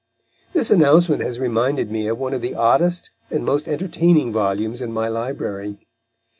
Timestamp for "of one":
2.07-2.33